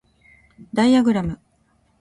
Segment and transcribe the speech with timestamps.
[0.73, 1.39] ダイアグラム